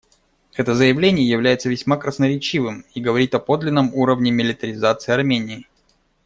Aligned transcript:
Это 0.55 0.73
заявление 0.73 1.29
является 1.29 1.69
весьма 1.69 1.95
красноречивым 1.95 2.85
и 2.95 2.99
говорит 3.01 3.35
о 3.35 3.39
подлинном 3.39 3.93
уровне 3.93 4.31
милитаризации 4.31 5.11
Армении. 5.13 5.67